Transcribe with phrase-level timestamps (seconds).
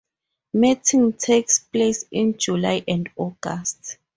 [0.51, 3.99] Mating takes place in July and August.